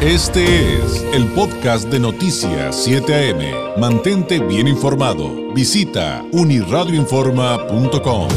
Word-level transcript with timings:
Este 0.00 0.76
es 0.76 1.02
el 1.12 1.26
podcast 1.32 1.88
de 1.88 1.98
Noticias 1.98 2.84
7 2.84 3.32
AM. 3.32 3.80
Mantente 3.80 4.38
bien 4.38 4.68
informado. 4.68 5.52
Visita 5.52 6.24
uniradioinforma.com. 6.30 8.28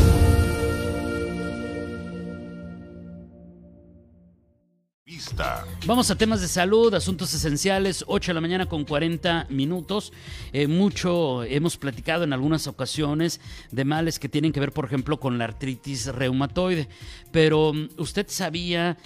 Vamos 5.86 6.10
a 6.10 6.16
temas 6.16 6.42
de 6.42 6.48
salud, 6.48 6.94
asuntos 6.94 7.34
esenciales, 7.34 8.06
8 8.08 8.32
de 8.32 8.34
la 8.34 8.42
mañana 8.42 8.66
con 8.68 8.84
40 8.84 9.48
minutos. 9.50 10.14
Eh, 10.54 10.68
mucho 10.68 11.44
hemos 11.44 11.78
platicado 11.78 12.24
en 12.24 12.34
algunas 12.34 12.66
ocasiones 12.66 13.40
de 13.72 13.86
males 13.86 14.18
que 14.18 14.30
tienen 14.30 14.52
que 14.52 14.60
ver, 14.60 14.72
por 14.72 14.86
ejemplo, 14.86 15.20
con 15.20 15.38
la 15.38 15.46
artritis 15.46 16.08
reumatoide. 16.08 16.88
Pero 17.32 17.74
mm, 17.74 17.90
usted 17.98 18.26
sabía 18.30 18.98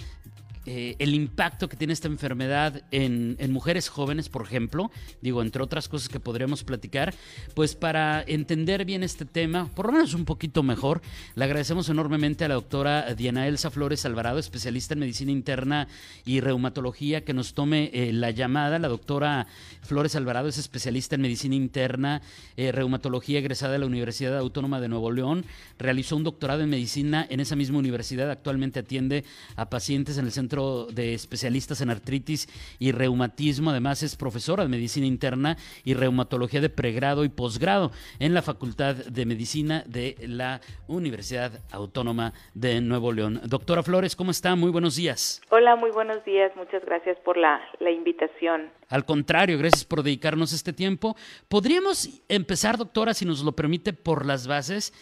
eh, 0.66 0.96
el 0.98 1.14
impacto 1.14 1.68
que 1.68 1.76
tiene 1.76 1.92
esta 1.92 2.08
enfermedad 2.08 2.82
en, 2.90 3.36
mujeres 3.52 3.88
jóvenes, 3.88 4.28
por 4.28 4.42
ejemplo, 4.42 4.90
digo, 5.22 5.40
entre 5.40 5.62
otras 5.62 5.88
cosas 5.88 6.08
que 6.08 6.18
podríamos 6.18 6.64
platicar, 6.64 7.14
pues 7.54 7.76
para 7.76 8.22
entender 8.26 8.84
bien 8.84 9.04
este 9.04 9.24
tema, 9.24 9.68
por 9.74 9.86
lo 9.86 9.92
menos 9.92 10.12
un 10.14 10.24
poquito 10.24 10.64
mejor, 10.64 11.00
le 11.36 11.44
agradecemos 11.44 11.88
enormemente 11.88 12.44
a 12.44 12.48
la 12.48 12.54
doctora 12.54 13.14
Diana 13.14 13.46
Elsa 13.46 13.70
Flores 13.70 14.04
Alvarado, 14.04 14.40
especialista 14.40 14.94
en 14.94 15.00
medicina 15.00 15.30
interna 15.30 15.86
y 16.24 16.40
reumatología, 16.40 17.24
que 17.24 17.32
nos 17.32 17.54
tome 17.54 17.90
eh, 17.94 18.12
la 18.12 18.32
llamada. 18.32 18.80
La 18.80 18.88
doctora 18.88 19.46
Flores 19.82 20.16
Alvarado 20.16 20.48
es 20.48 20.58
especialista 20.58 21.14
en 21.14 21.22
medicina 21.22 21.54
interna, 21.54 22.22
eh, 22.56 22.72
reumatología, 22.72 23.38
egresada 23.38 23.72
de 23.72 23.78
la 23.78 23.86
Universidad 23.86 24.36
Autónoma 24.36 24.80
de 24.80 24.88
Nuevo 24.88 25.12
León, 25.12 25.44
realizó 25.78 26.16
un 26.16 26.24
doctorado 26.24 26.62
en 26.62 26.70
medicina 26.70 27.24
en 27.30 27.38
esa 27.38 27.54
misma 27.54 27.78
universidad, 27.78 28.30
actualmente 28.30 28.80
atiende 28.80 29.24
a 29.54 29.70
pacientes 29.70 30.18
en 30.18 30.26
el 30.26 30.32
centro 30.32 30.55
de 30.56 31.14
Especialistas 31.14 31.80
en 31.82 31.90
Artritis 31.90 32.48
y 32.78 32.92
Reumatismo. 32.92 33.70
Además, 33.70 34.02
es 34.02 34.16
profesora 34.16 34.62
de 34.62 34.70
Medicina 34.70 35.06
Interna 35.06 35.56
y 35.84 35.94
Reumatología 35.94 36.60
de 36.60 36.70
pregrado 36.70 37.24
y 37.24 37.28
posgrado 37.28 37.92
en 38.18 38.32
la 38.32 38.42
Facultad 38.42 38.94
de 38.94 39.26
Medicina 39.26 39.84
de 39.86 40.16
la 40.20 40.60
Universidad 40.86 41.60
Autónoma 41.70 42.32
de 42.54 42.80
Nuevo 42.80 43.12
León. 43.12 43.40
Doctora 43.44 43.82
Flores, 43.82 44.16
¿cómo 44.16 44.30
está? 44.30 44.56
Muy 44.56 44.70
buenos 44.70 44.96
días. 44.96 45.42
Hola, 45.50 45.76
muy 45.76 45.90
buenos 45.90 46.24
días. 46.24 46.50
Muchas 46.56 46.84
gracias 46.84 47.18
por 47.24 47.36
la, 47.36 47.60
invitación. 47.80 48.70
Al 48.88 49.04
contrario, 49.04 49.58
gracias 49.58 49.84
por 49.84 50.02
dedicarnos 50.02 50.52
este 50.52 50.72
tiempo. 50.72 51.16
Podríamos 51.48 52.22
empezar, 52.28 52.78
doctora, 52.78 53.14
si 53.14 53.24
nos 53.24 53.42
lo 53.42 53.52
permite, 53.52 53.92
por 53.92 54.24
las 54.24 54.46
bases. 54.46 54.92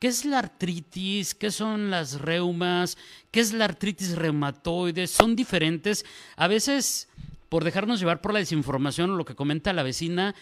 ¿Qué 0.00 0.06
es 0.06 0.24
la 0.24 0.38
artritis? 0.38 1.34
¿Qué 1.34 1.50
son 1.50 1.90
las 1.90 2.22
reumas? 2.22 2.96
¿Qué 3.30 3.40
es 3.40 3.52
la 3.52 3.66
artritis 3.66 4.16
reumatoide? 4.16 5.06
Son 5.06 5.36
diferentes. 5.36 6.06
A 6.38 6.48
veces, 6.48 7.06
por 7.50 7.64
dejarnos 7.64 8.00
llevar 8.00 8.22
por 8.22 8.32
la 8.32 8.38
desinformación 8.38 9.10
o 9.10 9.16
lo 9.16 9.26
que 9.26 9.34
comenta 9.34 9.74
la 9.74 9.82
vecina, 9.82 10.34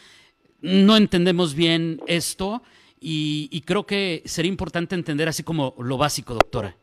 no 0.63 0.97
entendemos 0.97 1.57
bien 1.57 2.01
esto 2.07 2.63
y, 3.01 3.63
creo 3.67 3.85
que 3.85 4.23
sería 4.27 4.49
importante 4.49 4.95
entender 4.95 5.27
así 5.27 5.43
como 5.43 5.75
lo 5.83 5.99
básico, 5.99 6.35
doctora. 6.35 6.77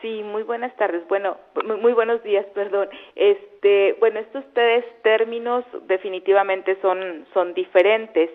Sí, 0.00 0.22
muy 0.22 0.44
buenas 0.44 0.76
tardes. 0.76 1.02
Bueno, 1.08 1.36
muy 1.80 1.92
buenos 1.92 2.22
días, 2.22 2.46
perdón. 2.54 2.88
Este, 3.16 3.96
bueno, 3.98 4.20
estos 4.20 4.44
tres 4.52 4.84
términos 5.02 5.64
definitivamente 5.88 6.78
son, 6.82 7.26
son 7.34 7.52
diferentes. 7.52 8.30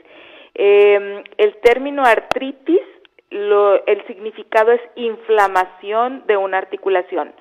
Eh, 0.56 1.24
el 1.38 1.56
término 1.62 2.04
artritis 2.04 2.82
lo, 3.30 3.86
el 3.86 4.06
significado 4.08 4.72
es 4.72 4.82
inflamación 4.96 6.24
de 6.28 6.38
una 6.38 6.58
articulación. 6.58 7.34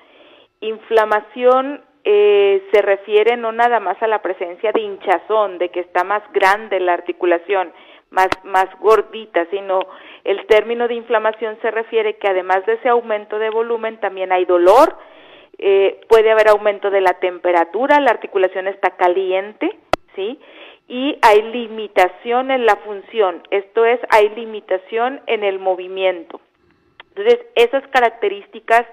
Inflamación 0.59 1.81
eh, 2.03 2.63
se 2.71 2.81
refiere 2.81 3.37
no 3.37 3.51
nada 3.51 3.79
más 3.79 4.01
a 4.01 4.07
la 4.07 4.21
presencia 4.21 4.71
de 4.71 4.81
hinchazón, 4.81 5.57
de 5.57 5.69
que 5.69 5.81
está 5.81 6.03
más 6.03 6.23
grande 6.33 6.79
la 6.79 6.93
articulación, 6.93 7.71
más, 8.09 8.29
más 8.43 8.67
gordita, 8.79 9.45
sino 9.51 9.79
el 10.23 10.45
término 10.47 10.87
de 10.87 10.95
inflamación 10.95 11.57
se 11.61 11.71
refiere 11.71 12.17
que 12.17 12.29
además 12.29 12.65
de 12.65 12.73
ese 12.73 12.89
aumento 12.89 13.39
de 13.39 13.49
volumen 13.49 13.99
también 13.99 14.31
hay 14.31 14.45
dolor, 14.45 14.95
eh, 15.57 16.01
puede 16.07 16.31
haber 16.31 16.49
aumento 16.49 16.89
de 16.89 17.01
la 17.01 17.13
temperatura, 17.13 17.99
la 17.99 18.11
articulación 18.11 18.67
está 18.67 18.91
caliente, 18.91 19.77
¿sí? 20.15 20.39
Y 20.87 21.17
hay 21.21 21.41
limitación 21.41 22.51
en 22.51 22.65
la 22.65 22.77
función, 22.77 23.43
esto 23.51 23.85
es, 23.85 23.99
hay 24.09 24.29
limitación 24.29 25.21
en 25.27 25.43
el 25.43 25.59
movimiento. 25.59 26.39
Entonces, 27.09 27.45
esas 27.55 27.85
características 27.87 28.85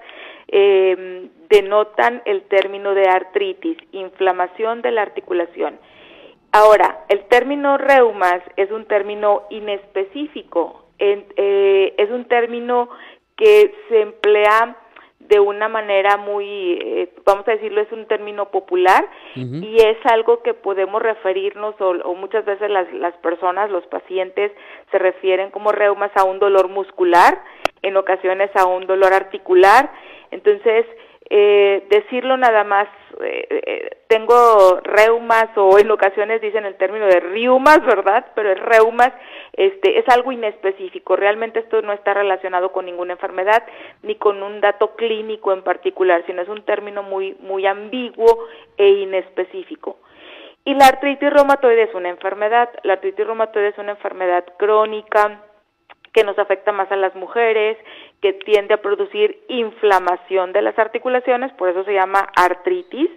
eh, 0.49 1.29
denotan 1.49 2.23
el 2.25 2.43
término 2.43 2.95
de 2.95 3.09
artritis, 3.09 3.77
inflamación 3.93 4.83
de 4.83 4.91
la 4.91 5.03
articulación. 5.03 5.79
Ahora, 6.53 7.05
el 7.09 7.25
término 7.27 7.79
reumas 7.79 8.41
es 8.57 8.71
un 8.71 8.87
término 8.87 9.43
inespecífico, 9.51 10.87
eh, 10.99 11.95
es 11.99 12.11
un 12.11 12.25
término 12.27 12.89
que 13.37 13.75
se 13.89 14.03
emplea 14.03 14.77
de 15.29 15.41
una 15.41 15.69
manera 15.69 16.17
muy, 16.17 16.79
eh, 16.83 17.09
vamos 17.25 17.49
a 17.49 17.53
decirlo, 17.53 17.81
es 17.81 17.91
un 17.93 18.07
término 18.07 18.51
popular 18.51 19.09
y 19.35 19.77
es 19.77 19.97
algo 20.05 20.43
que 20.43 20.53
podemos 20.53 21.03
referirnos 21.03 21.75
o, 21.81 22.15
muchas 22.15 22.45
veces 22.45 22.71
las, 22.71 22.93
las 22.93 23.15
personas, 23.19 23.71
los 23.71 23.87
pacientes 23.87 24.53
se 24.91 24.99
refieren 24.99 25.51
como 25.51 25.73
reumas 25.73 26.11
a 26.15 26.25
un 26.25 26.39
dolor 26.39 26.69
muscular, 26.69 27.43
en 27.83 27.97
ocasiones 27.97 28.51
a 28.55 28.67
un 28.67 28.87
dolor 28.87 29.13
articular. 29.15 29.91
Entonces, 30.31 30.87
eh, 31.31 31.87
decirlo 31.89 32.37
nada 32.37 32.65
más, 32.65 32.87
eh, 33.23 33.47
eh, 33.51 33.91
tengo 34.09 34.81
reumas 34.83 35.49
o 35.57 35.79
en 35.79 35.91
ocasiones 35.91 36.41
dicen 36.41 36.67
el 36.67 36.77
término 36.77 37.07
de 37.07 37.21
riumas, 37.21 37.85
¿verdad? 37.85 38.27
Pero 38.35 38.53
el 38.53 38.59
reumas 38.59 39.13
este, 39.55 39.99
es 39.99 40.09
algo 40.09 40.33
inespecífico. 40.33 41.17
Realmente 41.17 41.61
esto 41.61 41.81
no 41.83 41.93
está 41.93 42.13
relacionado 42.13 42.73
con 42.73 42.85
ninguna 42.85 43.15
enfermedad 43.15 43.65
ni 44.03 44.17
con 44.17 44.43
un 44.43 44.61
dato 44.61 44.97
clínico 44.97 45.53
en 45.53 45.63
particular, 45.63 46.23
sino 46.27 46.43
es 46.43 46.49
un 46.49 46.63
término 46.65 47.03
muy, 47.03 47.37
muy 47.41 47.67
ambiguo 47.67 48.47
e 48.77 48.89
inespecífico. 48.89 49.99
Y 50.67 50.75
la 50.75 50.87
artritis 50.87 51.31
reumatoide 51.31 51.85
es 51.85 51.95
una 51.95 52.09
enfermedad. 52.09 52.71
La 52.83 52.95
artritis 52.95 53.27
reumatoide 53.27 53.69
es 53.69 53.79
una 53.79 53.93
enfermedad 53.93 54.45
crónica 54.59 55.43
que 56.15 56.25
nos 56.25 56.39
afecta 56.39 56.73
más 56.73 56.91
a 56.93 56.97
las 56.97 57.15
mujeres, 57.17 57.77
que 58.25 58.33
tiende 58.33 58.73
a 58.73 58.81
producir 58.81 59.39
inflamación 59.49 60.55
de 60.55 60.63
las 60.63 60.79
articulaciones, 60.79 61.53
por 61.59 61.69
eso 61.69 61.85
se 61.85 61.93
llama 61.93 62.27
artritis, 62.35 63.11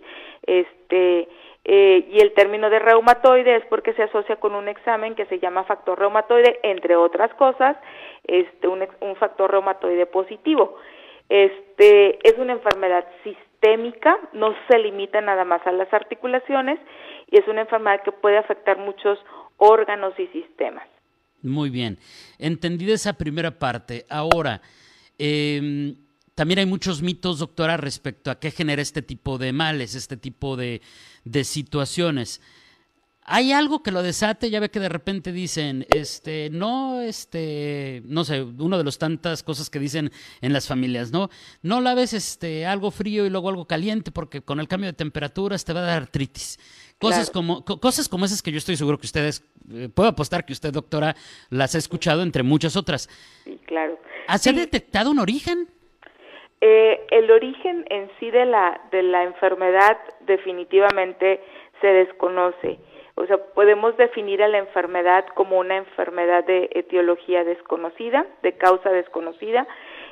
este, 0.45 1.29
eh, 1.63 2.09
y 2.11 2.19
el 2.19 2.33
término 2.33 2.69
de 2.69 2.79
reumatoide 2.79 3.55
es 3.55 3.65
porque 3.67 3.93
se 3.93 4.03
asocia 4.03 4.35
con 4.35 4.53
un 4.53 4.67
examen 4.67 5.15
que 5.15 5.25
se 5.27 5.39
llama 5.39 5.63
factor 5.63 5.97
reumatoide, 5.97 6.59
entre 6.61 6.97
otras 6.97 7.33
cosas, 7.35 7.77
este, 8.25 8.67
un, 8.67 8.85
un 8.99 9.15
factor 9.15 9.49
reumatoide 9.49 10.07
positivo. 10.07 10.75
Este, 11.29 12.19
es 12.27 12.37
una 12.37 12.51
enfermedad 12.51 13.05
sistémica, 13.23 14.19
no 14.33 14.53
se 14.69 14.77
limita 14.77 15.21
nada 15.21 15.45
más 15.45 15.65
a 15.65 15.71
las 15.71 15.93
articulaciones 15.93 16.81
y 17.31 17.37
es 17.39 17.47
una 17.47 17.61
enfermedad 17.61 18.01
que 18.03 18.11
puede 18.11 18.39
afectar 18.39 18.77
muchos 18.77 19.17
órganos 19.55 20.19
y 20.19 20.27
sistemas. 20.27 20.85
Muy 21.41 21.69
bien. 21.69 21.97
Entendida 22.39 22.93
esa 22.93 23.13
primera 23.13 23.51
parte. 23.51 24.05
Ahora, 24.09 24.59
em, 25.17 25.95
también 26.35 26.59
hay 26.59 26.65
muchos 26.65 27.01
mitos, 27.01 27.39
doctora, 27.39 27.77
respecto 27.77 28.29
a 28.29 28.39
qué 28.39 28.51
genera 28.51 28.81
este 28.81 29.01
tipo 29.01 29.37
de 29.37 29.53
males, 29.53 29.95
este 29.95 30.17
tipo 30.17 30.55
de, 30.55 30.81
de 31.23 31.43
situaciones. 31.43 32.41
¿Hay 33.29 33.51
algo 33.51 33.83
que 33.83 33.91
lo 33.91 34.03
desate? 34.03 34.49
Ya 34.49 34.61
ve 34.61 34.71
que 34.71 34.79
de 34.79 34.87
repente 34.87 35.33
dicen, 35.33 35.85
este, 35.89 36.49
no, 36.49 37.01
este, 37.01 38.01
no 38.05 38.23
sé, 38.23 38.41
una 38.41 38.77
de 38.77 38.85
las 38.85 38.97
tantas 38.97 39.43
cosas 39.43 39.69
que 39.69 39.79
dicen 39.79 40.13
en 40.39 40.53
las 40.53 40.65
familias, 40.65 41.11
¿no? 41.11 41.29
No 41.61 41.81
laves 41.81 42.13
este, 42.13 42.65
algo 42.65 42.89
frío 42.89 43.25
y 43.25 43.29
luego 43.29 43.49
algo 43.49 43.65
caliente 43.65 44.11
porque 44.11 44.41
con 44.41 44.61
el 44.61 44.69
cambio 44.69 44.87
de 44.87 44.93
temperaturas 44.93 45.65
te 45.65 45.73
va 45.73 45.81
a 45.81 45.83
dar 45.83 46.03
artritis. 46.03 46.57
Cosas, 46.99 47.29
como, 47.29 47.65
cosas 47.65 48.07
como 48.07 48.23
esas 48.23 48.41
que 48.41 48.51
yo 48.51 48.57
estoy 48.59 48.77
seguro 48.77 48.97
que 48.97 49.07
ustedes, 49.07 49.43
eh, 49.71 49.89
puedo 49.93 50.07
apostar 50.07 50.45
que 50.45 50.53
usted, 50.53 50.71
doctora, 50.71 51.13
las 51.49 51.75
ha 51.75 51.79
escuchado 51.79 52.23
entre 52.23 52.43
muchas 52.43 52.77
otras. 52.77 53.09
Sí, 53.43 53.59
claro. 53.67 53.99
¿Se 54.37 54.49
ha 54.49 54.53
detectado 54.53 55.11
un 55.11 55.19
origen? 55.19 55.67
Eh, 56.59 57.05
el 57.11 57.31
origen 57.31 57.85
en 57.89 58.09
sí 58.19 58.31
de 58.31 58.45
la, 58.45 58.81
de 58.91 59.03
la 59.03 59.23
enfermedad 59.23 59.97
definitivamente 60.21 61.41
se 61.81 61.87
desconoce. 61.87 62.79
O 63.15 63.25
sea, 63.25 63.37
podemos 63.37 63.97
definir 63.97 64.43
a 64.43 64.47
la 64.47 64.59
enfermedad 64.59 65.25
como 65.33 65.57
una 65.57 65.77
enfermedad 65.77 66.45
de 66.45 66.69
etiología 66.73 67.43
desconocida, 67.43 68.25
de 68.43 68.53
causa 68.53 68.91
desconocida. 68.91 69.67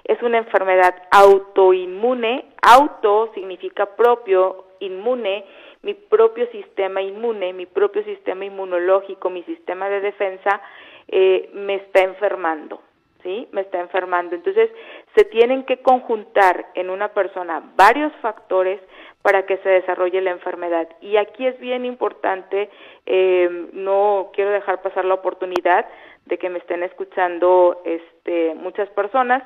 Es 0.05 0.21
una 0.23 0.39
enfermedad 0.39 0.95
autoinmune. 1.11 2.45
Auto 2.61 3.31
significa 3.35 3.95
propio, 3.95 4.65
inmune 4.79 5.45
mi 5.85 5.93
propio 5.93 6.47
sistema 6.47 6.99
inmune, 6.99 7.53
mi 7.53 7.67
propio 7.67 8.03
sistema 8.03 8.43
inmunológico, 8.43 9.29
mi 9.29 9.43
sistema 9.43 9.87
de 9.87 10.01
defensa 10.01 10.59
eh, 11.07 11.51
me 11.53 11.75
está 11.75 12.01
enfermando, 12.01 12.81
¿sí? 13.25 13.47
Me 13.51 13.61
está 13.61 13.79
enfermando. 13.79 14.35
Entonces, 14.35 14.69
se 15.15 15.25
tienen 15.25 15.63
que 15.63 15.77
conjuntar 15.81 16.67
en 16.75 16.91
una 16.91 17.09
persona 17.09 17.61
varios 17.75 18.13
factores 18.21 18.79
para 19.23 19.47
que 19.47 19.57
se 19.57 19.69
desarrolle 19.69 20.21
la 20.21 20.29
enfermedad. 20.29 20.87
Y 21.01 21.17
aquí 21.17 21.47
es 21.47 21.59
bien 21.59 21.83
importante, 21.83 22.69
eh, 23.07 23.49
no 23.73 24.29
quiero 24.33 24.51
dejar 24.51 24.83
pasar 24.83 25.03
la 25.03 25.15
oportunidad 25.15 25.87
de 26.27 26.37
que 26.37 26.49
me 26.49 26.59
estén 26.59 26.83
escuchando 26.83 27.81
este, 27.83 28.53
muchas 28.53 28.87
personas, 28.89 29.41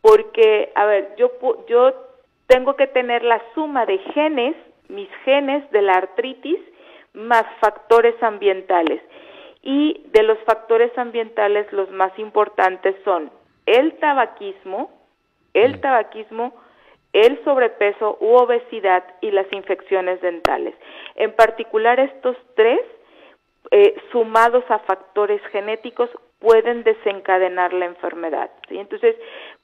porque, 0.00 0.72
a 0.74 0.86
ver, 0.86 1.14
yo, 1.16 1.30
yo 1.68 1.92
tengo 2.46 2.74
que 2.76 2.86
tener 2.86 3.22
la 3.22 3.42
suma 3.54 3.84
de 3.84 3.98
genes, 4.14 4.56
mis 4.88 5.10
genes 5.26 5.70
de 5.70 5.82
la 5.82 5.92
artritis, 5.92 6.58
más 7.12 7.44
factores 7.60 8.14
ambientales. 8.22 9.02
Y 9.62 10.06
de 10.12 10.22
los 10.22 10.38
factores 10.40 10.96
ambientales 10.96 11.70
los 11.72 11.90
más 11.90 12.18
importantes 12.18 12.96
son 13.04 13.30
el 13.66 13.98
tabaquismo, 13.98 14.90
el 15.54 15.80
tabaquismo, 15.80 16.54
el 17.12 17.42
sobrepeso 17.44 18.16
u 18.20 18.34
obesidad 18.36 19.04
y 19.20 19.30
las 19.30 19.52
infecciones 19.52 20.20
dentales. 20.20 20.74
En 21.16 21.32
particular 21.32 21.98
estos 22.00 22.36
tres, 22.54 22.80
eh, 23.70 23.94
sumados 24.12 24.64
a 24.68 24.78
factores 24.80 25.42
genéticos, 25.52 26.08
pueden 26.40 26.82
desencadenar 26.84 27.72
la 27.74 27.84
enfermedad. 27.84 28.50
¿sí? 28.68 28.78
Entonces, 28.78 29.14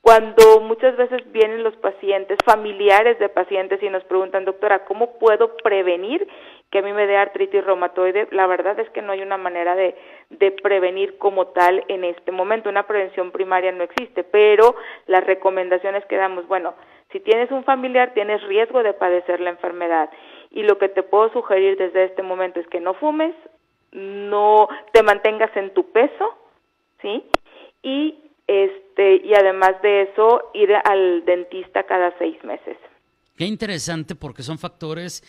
cuando 0.03 0.61
muchas 0.61 0.97
veces 0.97 1.21
vienen 1.33 1.63
los 1.63 1.75
pacientes, 1.77 2.39
familiares 2.45 3.19
de 3.19 3.31
pacientes 3.31 3.83
y 3.83 3.89
nos 3.89 4.05
preguntan, 4.05 4.45
doctora, 4.45 4.85
¿cómo 4.85 5.19
puedo 5.19 5.57
prevenir 5.57 6.29
que 6.71 6.79
a 6.81 6.83
mí 6.83 6.93
me 6.93 7.07
dé 7.07 7.17
artritis 7.17 7.65
reumatoide? 7.65 8.29
La 8.33 8.47
verdad 8.47 8.79
es 8.81 8.89
que 8.91 9.03
no 9.03 9.13
hay 9.13 9.23
una 9.23 9.37
manera 9.37 9.75
de, 9.77 9.95
de 10.31 10.51
prevenir 10.51 11.19
como 11.19 11.49
tal 11.49 11.85
en 11.89 12.05
este 12.05 12.33
momento. 12.33 12.69
Una 12.69 12.87
prevención 12.87 13.31
primaria 13.31 13.73
no 13.73 13.85
existe, 13.85 14.25
pero 14.25 14.75
las 15.07 15.25
recomendaciones 15.25 16.05
que 16.07 16.17
damos, 16.17 16.47
bueno, 16.49 16.75
si 17.13 17.21
tienes 17.21 17.51
un 17.51 17.65
familiar, 17.65 18.13
tienes 18.15 18.43
riesgo 18.43 18.83
de 18.83 18.93
padecer 18.93 19.41
la 19.41 19.51
enfermedad. 19.51 20.11
Y 20.51 20.63
lo 20.63 20.79
que 20.79 20.89
te 20.89 21.03
puedo 21.03 21.33
sugerir 21.33 21.77
desde 21.77 22.05
este 22.05 22.23
momento 22.23 22.61
es 22.61 22.67
que 22.69 22.81
no 22.81 22.95
fumes, 22.95 23.35
no 23.93 24.69
te 24.93 25.03
mantengas 25.03 25.57
en 25.57 25.73
tu 25.73 25.91
peso, 25.93 26.37
¿sí? 27.01 27.25
Y 27.83 28.19
este 28.47 29.17
y 29.25 29.35
además 29.35 29.81
de 29.83 30.03
eso 30.03 30.51
ir 30.55 30.75
al 30.85 31.25
dentista 31.25 31.85
cada 31.85 32.17
seis 32.19 32.43
meses. 32.45 32.77
Qué 33.37 33.45
interesante 33.45 34.15
porque 34.15 34.43
son 34.43 34.59
factores, 34.59 35.23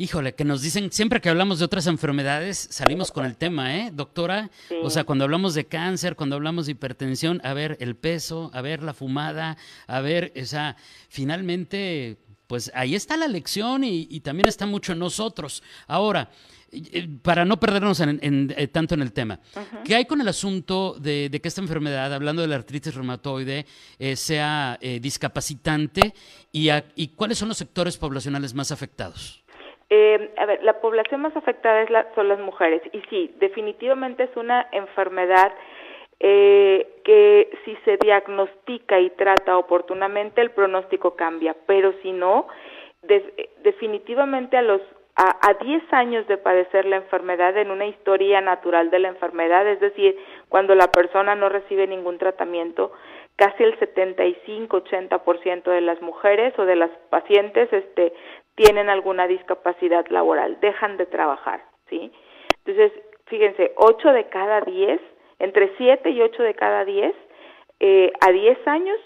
híjole, 0.00 0.34
que 0.34 0.46
nos 0.46 0.62
dicen 0.62 0.90
siempre 0.90 1.20
que 1.20 1.28
hablamos 1.28 1.58
de 1.58 1.66
otras 1.66 1.86
enfermedades 1.86 2.68
salimos 2.70 3.12
con 3.12 3.26
el 3.26 3.36
tema, 3.36 3.76
¿eh, 3.76 3.90
doctora? 3.92 4.50
O 4.82 4.88
sea, 4.88 5.04
cuando 5.04 5.24
hablamos 5.24 5.52
de 5.52 5.66
cáncer, 5.66 6.16
cuando 6.16 6.36
hablamos 6.36 6.64
de 6.64 6.72
hipertensión, 6.72 7.38
a 7.44 7.52
ver 7.52 7.76
el 7.80 7.96
peso, 7.96 8.50
a 8.54 8.62
ver 8.62 8.82
la 8.82 8.94
fumada, 8.94 9.58
a 9.86 10.00
ver, 10.00 10.32
o 10.40 10.46
sea, 10.46 10.76
finalmente, 11.10 12.16
pues 12.46 12.72
ahí 12.74 12.94
está 12.94 13.18
la 13.18 13.28
lección 13.28 13.84
y, 13.84 14.08
y 14.10 14.20
también 14.20 14.48
está 14.48 14.64
mucho 14.64 14.94
en 14.94 15.00
nosotros. 15.00 15.62
Ahora. 15.86 16.30
Eh, 16.72 17.08
para 17.22 17.44
no 17.44 17.58
perdernos 17.58 17.98
en, 17.98 18.20
eh, 18.56 18.68
tanto 18.68 18.94
en 18.94 19.02
el 19.02 19.12
tema, 19.12 19.40
¿qué 19.84 19.96
hay 19.96 20.04
con 20.04 20.20
el 20.20 20.28
asunto 20.28 20.96
de, 21.00 21.28
que 21.42 21.48
esta 21.48 21.60
enfermedad, 21.60 22.14
hablando 22.14 22.42
de 22.42 22.48
la 22.48 22.54
artritis 22.54 22.94
reumatoide, 22.94 23.66
eh, 23.98 24.14
sea 24.14 24.78
discapacitante 25.00 26.14
y, 26.52 26.68
y, 26.94 27.08
cuáles 27.08 27.38
son 27.38 27.48
los 27.48 27.58
sectores 27.58 27.96
poblacionales 27.96 28.54
más 28.54 28.70
afectados? 28.70 29.39
A 29.90 30.46
ver, 30.46 30.62
la 30.62 30.80
población 30.80 31.22
más 31.22 31.36
afectada 31.36 31.82
es 31.82 31.90
la, 31.90 32.06
son 32.14 32.28
las 32.28 32.38
mujeres. 32.38 32.82
Y 32.92 33.00
sí, 33.10 33.34
definitivamente 33.38 34.24
es 34.24 34.36
una 34.36 34.68
enfermedad 34.72 35.52
que 36.20 37.50
si 37.64 37.76
se 37.84 37.96
diagnostica 37.96 39.00
y 39.00 39.08
trata 39.10 39.56
oportunamente 39.56 40.42
el 40.42 40.50
pronóstico 40.50 41.16
cambia, 41.16 41.56
pero 41.66 41.94
si 42.02 42.12
no, 42.12 42.46
definitivamente 43.62 44.58
a 44.58 44.62
los 44.62 44.82
a, 45.16 45.54
10 45.60 45.92
años 45.92 46.26
de 46.28 46.38
padecer 46.38 46.86
la 46.86 46.96
enfermedad 46.96 47.56
en 47.58 47.70
una 47.70 47.86
historia 47.86 48.40
natural 48.40 48.90
de 48.90 49.00
la 49.00 49.08
enfermedad, 49.08 49.68
es 49.68 49.78
decir, 49.80 50.16
cuando 50.48 50.74
la 50.74 50.90
persona 50.92 51.34
no 51.34 51.50
recibe 51.50 51.86
ningún 51.86 52.16
tratamiento, 52.16 52.92
casi 53.36 53.64
el 53.64 53.78
75-80% 53.78 55.64
de 55.64 55.80
las 55.82 56.00
mujeres 56.00 56.58
o 56.58 56.64
de 56.64 56.76
las 56.76 56.90
pacientes 57.10 57.70
este, 57.72 58.14
tienen 58.54 58.88
alguna 58.88 59.26
discapacidad 59.26 60.06
laboral, 60.08 60.58
dejan 60.60 60.96
de 60.96 61.06
trabajar, 61.06 61.62
¿sí? 61.88 62.12
Entonces, 62.64 62.92
fíjense, 63.26 63.72
8 63.76 64.12
de 64.12 64.24
cada 64.24 64.60
10, 64.60 65.00
entre 65.38 65.72
7 65.76 66.10
y 66.10 66.20
8 66.20 66.42
de 66.42 66.54
cada 66.54 66.84
10, 66.84 67.14
eh, 67.80 68.12
a 68.20 68.30
10 68.30 68.68
años 68.68 68.98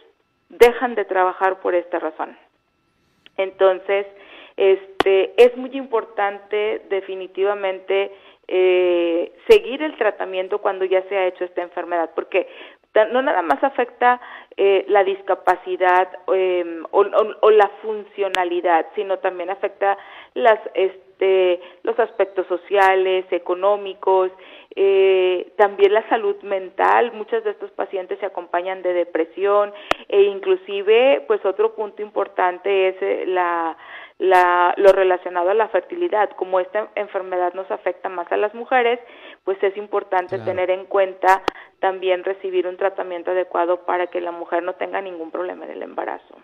dejan 0.48 0.94
de 0.94 1.04
trabajar 1.04 1.60
por 1.60 1.74
esta 1.74 1.98
razón. 1.98 2.36
Entonces, 3.36 4.06
este, 4.56 5.34
es 5.42 5.56
muy 5.56 5.70
importante 5.76 6.82
definitivamente 6.88 8.12
eh, 8.46 9.32
seguir 9.48 9.82
el 9.82 9.96
tratamiento 9.96 10.58
cuando 10.58 10.84
ya 10.84 11.02
se 11.08 11.16
ha 11.16 11.26
hecho 11.26 11.44
esta 11.44 11.62
enfermedad, 11.62 12.10
porque 12.14 12.46
no 13.10 13.22
nada 13.22 13.42
más 13.42 13.62
afecta 13.62 14.20
eh, 14.56 14.84
la 14.88 15.02
discapacidad 15.02 16.08
em, 16.28 16.84
o, 16.92 17.50
la 17.50 17.68
funcionalidad, 17.82 18.86
sino 18.94 19.18
también 19.18 19.50
afecta 19.50 19.98
las, 20.34 20.60
este, 20.74 21.60
los 21.82 21.98
aspectos 21.98 22.46
sociales, 22.46 23.26
económicos, 23.30 24.30
eh, 24.76 25.52
también 25.56 25.92
la 25.92 26.08
salud 26.08 26.36
mental. 26.42 27.12
Muchos 27.12 27.42
de 27.42 27.50
estos 27.50 27.70
pacientes 27.72 28.18
se 28.20 28.26
acompañan 28.26 28.82
de 28.82 28.92
depresión 28.92 29.72
e 30.08 30.22
inclusive, 30.22 31.24
pues 31.26 31.44
otro 31.44 31.74
punto 31.74 32.02
importante 32.02 32.88
es 32.88 33.28
la 33.28 33.76
la, 34.18 34.74
lo 34.76 34.92
relacionado 34.92 35.50
a 35.50 35.54
la 35.54 35.68
fertilidad. 35.68 36.30
Como 36.30 36.60
esta 36.60 36.88
enfermedad 36.94 37.52
nos 37.54 37.70
afecta 37.70 38.08
más 38.08 38.30
a 38.30 38.36
las 38.36 38.54
mujeres, 38.54 39.00
pues 39.44 39.62
es 39.62 39.76
importante 39.76 40.38
tener 40.38 40.70
en 40.70 40.86
cuenta 40.86 41.42
también 41.80 42.24
recibir 42.24 42.66
un 42.66 42.76
tratamiento 42.76 43.30
adecuado 43.30 43.84
para 43.84 44.06
que 44.06 44.20
la 44.20 44.32
mujer 44.32 44.62
no 44.62 44.74
tenga 44.74 45.00
ningún 45.02 45.30
problema 45.30 45.66
en 45.66 45.72
el 45.72 45.82
embarazo. 45.82 46.36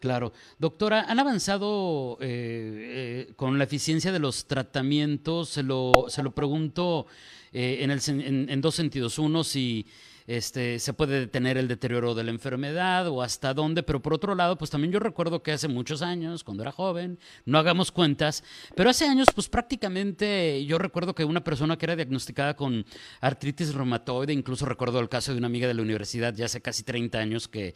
Claro. 0.00 0.32
Doctora, 0.58 1.06
¿han 1.08 1.18
avanzado 1.18 2.18
eh, 2.20 3.28
eh, 3.30 3.32
con 3.36 3.56
la 3.56 3.64
eficiencia 3.64 4.12
de 4.12 4.18
los 4.18 4.46
tratamientos? 4.46 5.48
Se 5.48 5.62
lo, 5.62 5.92
se 6.08 6.22
lo 6.22 6.32
pregunto 6.32 7.06
eh, 7.52 7.78
en, 7.80 7.90
el, 7.90 8.00
en, 8.08 8.50
en, 8.50 8.60
dos 8.60 8.74
sentidos. 8.74 9.18
Uno, 9.18 9.44
si 9.44 9.86
este, 10.26 10.78
se 10.78 10.94
puede 10.94 11.20
detener 11.20 11.58
el 11.58 11.68
deterioro 11.68 12.14
de 12.14 12.24
la 12.24 12.30
enfermedad 12.30 13.08
o 13.08 13.22
hasta 13.22 13.52
dónde, 13.52 13.82
pero 13.82 14.00
por 14.00 14.14
otro 14.14 14.34
lado, 14.34 14.56
pues 14.56 14.70
también 14.70 14.92
yo 14.92 14.98
recuerdo 14.98 15.42
que 15.42 15.52
hace 15.52 15.68
muchos 15.68 16.00
años, 16.00 16.44
cuando 16.44 16.62
era 16.62 16.72
joven, 16.72 17.18
no 17.44 17.58
hagamos 17.58 17.92
cuentas, 17.92 18.42
pero 18.74 18.88
hace 18.90 19.06
años, 19.06 19.28
pues 19.34 19.48
prácticamente 19.48 20.64
yo 20.64 20.78
recuerdo 20.78 21.14
que 21.14 21.24
una 21.24 21.44
persona 21.44 21.76
que 21.76 21.86
era 21.86 21.96
diagnosticada 21.96 22.56
con 22.56 22.86
artritis 23.20 23.74
reumatoide, 23.74 24.32
incluso 24.32 24.64
recuerdo 24.64 24.98
el 25.00 25.08
caso 25.08 25.32
de 25.32 25.38
una 25.38 25.46
amiga 25.46 25.68
de 25.68 25.74
la 25.74 25.82
universidad 25.82 26.34
ya 26.34 26.46
hace 26.46 26.62
casi 26.62 26.84
30 26.84 27.18
años 27.18 27.48
que, 27.48 27.74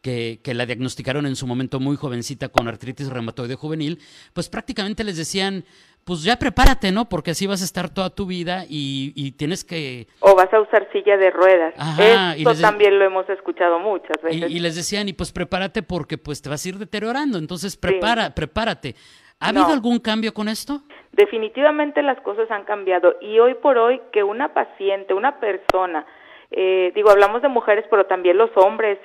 que, 0.00 0.40
que 0.42 0.54
la 0.54 0.66
diagnosticaron 0.66 1.26
en 1.26 1.34
su 1.34 1.46
momento 1.46 1.80
muy 1.80 1.96
jovencita 1.96 2.48
con 2.48 2.68
artritis 2.68 3.08
reumatoide 3.08 3.56
juvenil, 3.56 3.98
pues 4.32 4.48
prácticamente 4.48 5.02
les 5.02 5.16
decían, 5.16 5.64
pues 6.08 6.24
ya 6.24 6.38
prepárate, 6.38 6.90
¿no? 6.90 7.06
Porque 7.06 7.32
así 7.32 7.46
vas 7.46 7.60
a 7.60 7.66
estar 7.66 7.92
toda 7.92 8.08
tu 8.08 8.24
vida 8.24 8.64
y, 8.66 9.32
tienes 9.32 9.62
que... 9.62 10.06
O 10.20 10.34
vas 10.34 10.50
a 10.54 10.60
usar 10.62 10.88
silla 10.90 11.18
de 11.18 11.30
ruedas. 11.30 11.74
Ajá, 11.76 12.34
Esto 12.34 12.54
también 12.62 12.98
lo 12.98 13.04
hemos 13.04 13.28
escuchado 13.28 13.78
muchas 13.78 14.16
veces. 14.22 14.50
Y, 14.50 14.58
les 14.58 14.74
decían, 14.74 15.10
y 15.10 15.12
pues 15.12 15.32
prepárate 15.32 15.82
porque 15.82 16.16
pues 16.16 16.40
te 16.40 16.48
vas 16.48 16.64
a 16.64 16.68
ir 16.70 16.78
deteriorando, 16.78 17.36
entonces 17.36 17.76
prepara, 17.76 18.34
prepárate. 18.34 18.94
¿Ha 19.38 19.50
habido 19.50 19.66
algún 19.66 19.98
cambio 19.98 20.32
con 20.32 20.48
esto? 20.48 20.80
Definitivamente 21.12 22.02
las 22.02 22.18
cosas 22.22 22.50
han 22.50 22.64
cambiado 22.64 23.16
y 23.20 23.38
hoy 23.38 23.52
por 23.52 23.76
hoy 23.76 24.00
que 24.10 24.22
una 24.22 24.54
paciente, 24.54 25.12
una 25.12 25.38
persona 25.40 26.06
eh, 26.50 26.92
digo, 26.94 27.10
hablamos 27.10 27.42
de 27.42 27.48
mujeres, 27.48 27.84
pero 27.90 28.06
también 28.06 28.38
los 28.38 28.50
hombres 28.56 28.98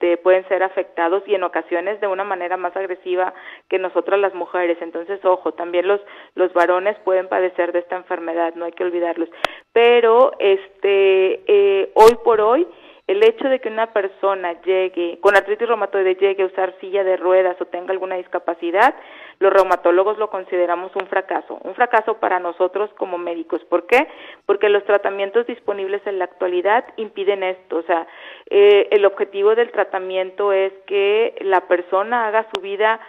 este, 0.00 0.16
pueden 0.16 0.48
ser 0.48 0.62
afectados 0.62 1.22
y 1.26 1.34
en 1.34 1.42
ocasiones 1.42 2.00
de 2.00 2.06
una 2.06 2.24
manera 2.24 2.56
más 2.56 2.74
agresiva 2.74 3.34
que 3.68 3.78
nosotras 3.78 4.18
las 4.18 4.34
mujeres. 4.34 4.78
Entonces, 4.80 5.22
ojo, 5.24 5.52
también 5.52 5.86
los, 5.86 6.00
los 6.34 6.52
varones 6.54 6.96
pueden 7.04 7.28
padecer 7.28 7.72
de 7.72 7.80
esta 7.80 7.96
enfermedad, 7.96 8.54
no 8.54 8.64
hay 8.64 8.72
que 8.72 8.82
olvidarlos. 8.84 9.28
Pero, 9.74 10.32
este, 10.38 11.42
eh, 11.46 11.90
hoy 11.94 12.16
por 12.24 12.40
hoy, 12.40 12.66
el 13.10 13.24
hecho 13.24 13.48
de 13.48 13.58
que 13.58 13.68
una 13.68 13.92
persona 13.92 14.52
llegue 14.62 15.18
con 15.20 15.34
artritis 15.36 15.66
reumatoide 15.66 16.14
llegue 16.14 16.44
a 16.44 16.46
usar 16.46 16.72
silla 16.80 17.02
de 17.02 17.16
ruedas 17.16 17.60
o 17.60 17.64
tenga 17.64 17.90
alguna 17.90 18.14
discapacidad, 18.14 18.94
los 19.40 19.52
reumatólogos 19.52 20.16
lo 20.16 20.30
consideramos 20.30 20.94
un 20.94 21.08
fracaso, 21.08 21.58
un 21.64 21.74
fracaso 21.74 22.18
para 22.20 22.38
nosotros 22.38 22.88
como 22.96 23.18
médicos. 23.18 23.64
¿Por 23.64 23.88
qué? 23.88 24.06
Porque 24.46 24.68
los 24.68 24.84
tratamientos 24.84 25.44
disponibles 25.48 26.06
en 26.06 26.20
la 26.20 26.26
actualidad 26.26 26.84
impiden 26.98 27.42
esto. 27.42 27.78
O 27.78 27.82
sea, 27.82 28.06
eh, 28.48 28.86
el 28.92 29.04
objetivo 29.04 29.56
del 29.56 29.72
tratamiento 29.72 30.52
es 30.52 30.72
que 30.86 31.34
la 31.40 31.62
persona 31.62 32.28
haga 32.28 32.46
su 32.54 32.60
vida 32.60 33.00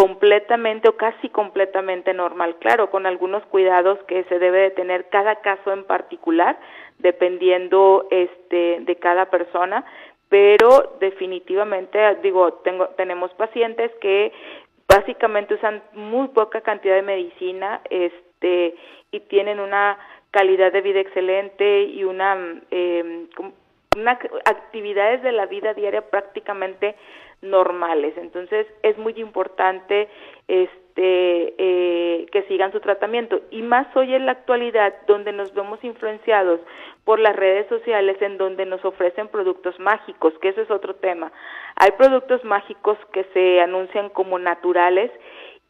completamente 0.00 0.88
o 0.88 0.96
casi 0.96 1.28
completamente 1.28 2.14
normal, 2.14 2.56
claro, 2.58 2.88
con 2.88 3.04
algunos 3.04 3.44
cuidados 3.44 3.98
que 4.04 4.24
se 4.30 4.38
debe 4.38 4.60
de 4.60 4.70
tener 4.70 5.10
cada 5.10 5.42
caso 5.42 5.74
en 5.74 5.84
particular, 5.84 6.58
dependiendo 7.00 8.06
este 8.10 8.78
de 8.80 8.96
cada 8.96 9.26
persona, 9.26 9.84
pero 10.30 10.96
definitivamente 11.00 11.98
digo, 12.22 12.54
tengo 12.64 12.86
tenemos 12.96 13.30
pacientes 13.34 13.90
que 14.00 14.32
básicamente 14.88 15.52
usan 15.52 15.82
muy 15.92 16.28
poca 16.28 16.62
cantidad 16.62 16.94
de 16.94 17.02
medicina 17.02 17.82
este 17.90 18.74
y 19.10 19.20
tienen 19.28 19.60
una 19.60 19.98
calidad 20.30 20.72
de 20.72 20.80
vida 20.80 21.00
excelente 21.00 21.82
y 21.82 22.04
una, 22.04 22.38
eh, 22.70 23.26
una 23.98 24.12
actividades 24.46 25.22
de 25.22 25.32
la 25.32 25.44
vida 25.44 25.74
diaria 25.74 26.00
prácticamente 26.08 26.96
normales. 27.42 28.14
Entonces 28.16 28.66
es 28.82 28.96
muy 28.98 29.14
importante 29.16 30.08
este 30.48 31.54
eh, 31.58 32.26
que 32.32 32.42
sigan 32.44 32.72
su 32.72 32.80
tratamiento 32.80 33.40
y 33.50 33.62
más 33.62 33.86
hoy 33.96 34.14
en 34.14 34.26
la 34.26 34.32
actualidad 34.32 34.94
donde 35.06 35.32
nos 35.32 35.54
vemos 35.54 35.82
influenciados 35.82 36.60
por 37.04 37.18
las 37.18 37.34
redes 37.36 37.66
sociales 37.68 38.20
en 38.20 38.36
donde 38.36 38.66
nos 38.66 38.84
ofrecen 38.84 39.28
productos 39.28 39.78
mágicos, 39.78 40.34
que 40.40 40.48
eso 40.48 40.60
es 40.60 40.70
otro 40.70 40.96
tema. 40.96 41.32
Hay 41.76 41.92
productos 41.92 42.44
mágicos 42.44 42.98
que 43.12 43.24
se 43.32 43.60
anuncian 43.60 44.10
como 44.10 44.38
naturales 44.38 45.10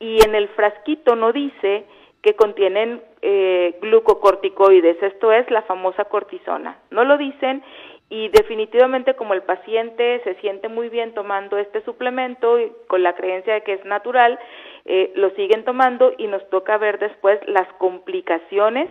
y 0.00 0.24
en 0.24 0.34
el 0.34 0.48
frasquito 0.48 1.14
no 1.14 1.32
dice 1.32 1.84
que 2.22 2.34
contienen 2.34 3.02
eh, 3.22 3.78
glucocorticoides, 3.80 5.02
esto 5.02 5.32
es 5.32 5.50
la 5.50 5.62
famosa 5.62 6.04
cortisona. 6.06 6.78
No 6.90 7.04
lo 7.04 7.16
dicen 7.16 7.62
y 8.10 8.28
definitivamente 8.28 9.14
como 9.14 9.34
el 9.34 9.42
paciente 9.42 10.20
se 10.24 10.34
siente 10.40 10.68
muy 10.68 10.88
bien 10.88 11.14
tomando 11.14 11.56
este 11.58 11.80
suplemento 11.82 12.58
y 12.58 12.72
con 12.88 13.04
la 13.04 13.14
creencia 13.14 13.54
de 13.54 13.62
que 13.62 13.74
es 13.74 13.84
natural, 13.84 14.38
eh, 14.84 15.12
lo 15.14 15.30
siguen 15.30 15.64
tomando 15.64 16.12
y 16.18 16.26
nos 16.26 16.46
toca 16.50 16.76
ver 16.76 16.98
después 16.98 17.38
las 17.46 17.72
complicaciones 17.74 18.90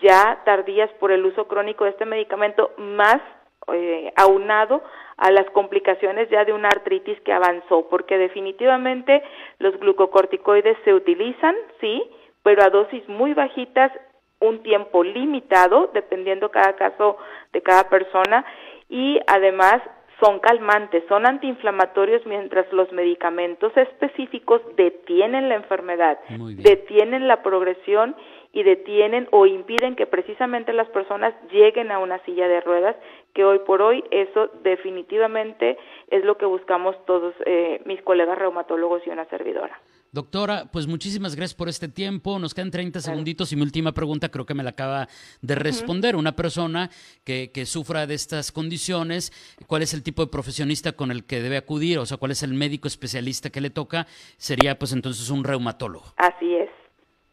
ya 0.00 0.42
tardías 0.44 0.90
por 1.00 1.10
el 1.10 1.26
uso 1.26 1.48
crónico 1.48 1.84
de 1.84 1.90
este 1.90 2.04
medicamento 2.06 2.70
más 2.78 3.20
eh, 3.72 4.12
aunado 4.16 4.82
a 5.16 5.30
las 5.30 5.48
complicaciones 5.50 6.28
ya 6.30 6.44
de 6.44 6.52
una 6.52 6.68
artritis 6.68 7.20
que 7.20 7.32
avanzó, 7.32 7.88
porque 7.88 8.16
definitivamente 8.16 9.22
los 9.58 9.78
glucocorticoides 9.78 10.76
se 10.84 10.94
utilizan, 10.94 11.54
sí, 11.80 12.02
pero 12.42 12.62
a 12.62 12.70
dosis 12.70 13.08
muy 13.08 13.34
bajitas, 13.34 13.92
un 14.42 14.62
tiempo 14.62 15.02
limitado, 15.02 15.90
dependiendo 15.94 16.50
cada 16.50 16.74
caso 16.76 17.16
de 17.52 17.62
cada 17.62 17.88
persona, 17.88 18.44
y 18.88 19.18
además 19.26 19.80
son 20.22 20.38
calmantes, 20.38 21.02
son 21.08 21.26
antiinflamatorios 21.26 22.24
mientras 22.26 22.70
los 22.72 22.92
medicamentos 22.92 23.76
específicos 23.76 24.60
detienen 24.76 25.48
la 25.48 25.56
enfermedad, 25.56 26.18
detienen 26.58 27.26
la 27.26 27.42
progresión 27.42 28.14
y 28.52 28.62
detienen 28.62 29.28
o 29.30 29.46
impiden 29.46 29.96
que 29.96 30.06
precisamente 30.06 30.72
las 30.72 30.88
personas 30.88 31.34
lleguen 31.50 31.90
a 31.90 31.98
una 31.98 32.22
silla 32.24 32.48
de 32.48 32.60
ruedas, 32.60 32.96
que 33.34 33.44
hoy 33.44 33.60
por 33.60 33.80
hoy 33.80 34.04
eso 34.10 34.50
definitivamente 34.62 35.78
es 36.10 36.24
lo 36.24 36.36
que 36.36 36.44
buscamos 36.44 36.94
todos 37.06 37.34
eh, 37.46 37.80
mis 37.86 38.02
colegas 38.02 38.38
reumatólogos 38.38 39.06
y 39.06 39.10
una 39.10 39.24
servidora. 39.26 39.80
Doctora, 40.14 40.66
pues 40.70 40.86
muchísimas 40.86 41.34
gracias 41.34 41.56
por 41.56 41.70
este 41.70 41.88
tiempo. 41.88 42.38
Nos 42.38 42.52
quedan 42.52 42.70
30 42.70 43.00
segunditos 43.00 43.50
y 43.50 43.56
mi 43.56 43.62
última 43.62 43.92
pregunta 43.92 44.28
creo 44.28 44.44
que 44.44 44.52
me 44.52 44.62
la 44.62 44.70
acaba 44.70 45.08
de 45.40 45.54
responder. 45.54 46.16
Una 46.16 46.32
persona 46.32 46.90
que, 47.24 47.50
que, 47.50 47.64
sufra 47.64 48.06
de 48.06 48.12
estas 48.12 48.52
condiciones, 48.52 49.32
¿cuál 49.66 49.80
es 49.80 49.94
el 49.94 50.02
tipo 50.02 50.22
de 50.22 50.30
profesionista 50.30 50.92
con 50.92 51.10
el 51.10 51.24
que 51.24 51.40
debe 51.40 51.56
acudir? 51.56 51.98
O 51.98 52.04
sea, 52.04 52.18
¿cuál 52.18 52.32
es 52.32 52.42
el 52.42 52.52
médico 52.52 52.88
especialista 52.88 53.48
que 53.48 53.62
le 53.62 53.70
toca? 53.70 54.06
Sería 54.36 54.78
pues 54.78 54.92
entonces 54.92 55.30
un 55.30 55.44
reumatólogo. 55.44 56.04
Así 56.18 56.56
es. 56.56 56.68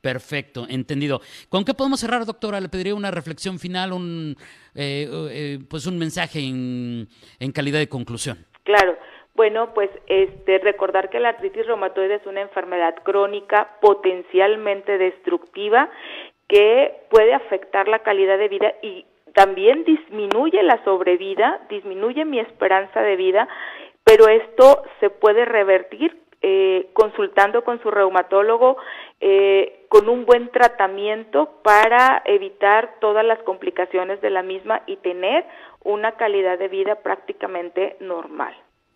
Perfecto, 0.02 0.66
entendido. 0.70 1.20
¿Con 1.50 1.66
qué 1.66 1.74
podemos 1.74 2.00
cerrar, 2.00 2.26
doctora? 2.26 2.62
Le 2.62 2.70
pediría 2.70 2.96
una 2.96 3.12
reflexión 3.12 3.60
final, 3.60 3.92
un, 3.92 4.38
eh, 4.76 5.08
eh, 5.32 5.60
pues 5.70 5.86
un 5.88 5.98
mensaje 5.98 6.40
en, 6.40 7.08
en 7.40 7.52
calidad 7.52 7.80
de 7.80 7.90
conclusión. 7.90 8.46
Claro. 8.64 8.98
Bueno, 9.36 9.74
pues 9.74 9.90
este, 10.08 10.58
recordar 10.60 11.10
que 11.10 11.20
la 11.20 11.30
artritis 11.30 11.66
reumatoide 11.66 12.16
es 12.16 12.26
una 12.26 12.42
enfermedad 12.42 12.96
crónica 13.04 13.78
potencialmente 13.80 14.98
destructiva 14.98 15.90
que 16.50 16.94
puede 17.10 17.34
afectar 17.34 17.88
la 17.88 18.00
calidad 18.00 18.38
de 18.38 18.50
vida 18.50 18.74
y 18.82 19.06
también 19.34 19.86
disminuye 19.86 20.62
la 20.64 20.84
sobrevida, 20.84 21.62
disminuye 21.70 22.26
mi 22.26 22.40
esperanza 22.40 23.02
de 23.02 23.16
vida, 23.16 23.48
pero 24.04 24.28
esto 24.28 24.84
se 25.00 25.10
puede 25.10 25.46
revertir 25.46 26.18
eh, 26.42 26.90
consultando 26.94 27.64
con 27.64 27.82
su 27.82 27.92
reumatólogo 27.92 28.78
eh, 29.20 29.86
con 29.90 30.08
un 30.08 30.26
buen 30.26 30.50
tratamiento 30.52 31.60
para 31.64 32.22
evitar 32.26 32.96
todas 33.02 33.26
las 33.26 33.40
complicaciones 33.40 34.22
de 34.22 34.30
la 34.30 34.44
misma 34.44 34.82
y 34.88 34.96
tener 34.98 35.46
una 35.84 36.14
calidad 36.14 36.58
de 36.58 36.68
vida 36.68 36.96
prácticamente 37.02 37.98
normal. 38.00 38.54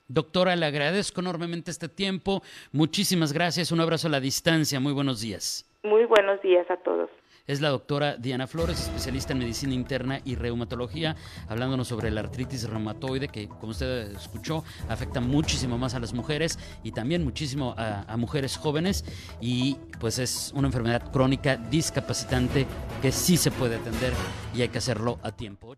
Doctora, 0.08 0.56
le 0.56 0.66
agradezco 0.66 1.22
enormemente 1.22 1.72
este 1.72 1.90
tiempo. 1.90 2.42
Muchísimas 2.72 3.34
gracias. 3.34 3.72
Un 3.72 3.82
abrazo 3.82 4.08
a 4.08 4.12
la 4.12 4.20
distancia. 4.20 4.80
Muy 4.80 4.94
buenos 4.94 5.22
días. 5.22 5.70
Muy 5.84 6.06
buenos 6.06 6.42
días 6.42 6.70
a 6.70 6.78
todos. 6.78 7.10
Es 7.46 7.60
la 7.60 7.68
doctora 7.70 8.16
Diana 8.16 8.48
Flores, 8.48 8.80
especialista 8.80 9.34
en 9.34 9.40
medicina 9.40 9.74
interna 9.74 10.22
y 10.24 10.36
reumatología, 10.36 11.18
hablándonos 11.50 11.90
sobre 11.90 12.10
la 12.10 12.22
artritis 12.22 12.70
reumatoide, 12.70 13.28
que 13.28 13.50
como 13.50 13.74
usted 13.74 14.16
escuchó, 14.16 14.64
afecta 14.88 15.20
muchísimo 15.20 15.78
más 15.78 15.94
a 15.94 16.00
las 16.00 16.14
mujeres 16.14 16.58
y 16.84 16.94
también 16.94 17.26
muchísimo 17.26 17.76
a, 17.78 18.16
mujeres 18.16 18.56
jóvenes. 18.56 19.04
Y 19.42 19.76
pues 20.00 20.20
es 20.20 20.54
una 20.56 20.70
enfermedad 20.70 21.12
crónica 21.12 21.58
discapacitante 21.58 22.66
que 23.02 23.12
sí 23.12 23.36
se 23.36 23.52
puede 23.52 23.76
atender 23.76 24.14
y 24.56 24.62
hay 24.62 24.70
que 24.70 24.78
hacerlo 24.78 25.20
a 25.22 25.34
tiempo. 25.34 25.76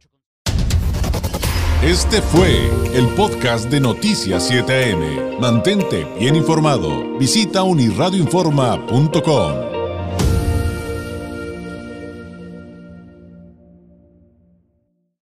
Este 1.81 2.21
fue 2.21 2.69
el 2.93 3.07
podcast 3.15 3.71
de 3.71 3.79
Noticias 3.79 4.51
7am. 4.51 5.39
Mantente 5.39 6.05
bien 6.19 6.35
informado. 6.35 7.17
Visita 7.17 7.63
unirradioinforma.com. 7.63 9.74